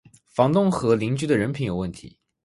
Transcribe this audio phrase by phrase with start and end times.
[0.25, 2.17] 房东和邻居的人品有问题